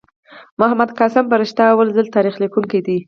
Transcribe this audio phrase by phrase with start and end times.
[0.59, 2.97] محمد قاسم فرشته لومړی تاریخ لیکونکی دﺉ.